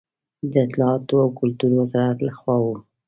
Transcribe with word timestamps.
د 0.51 0.53
اطلاعاتو 0.65 1.15
او 1.23 1.29
کلتور 1.39 1.71
وزارت 1.79 2.19
له 2.27 2.33
خوا 2.39 2.55
و. 2.63 2.67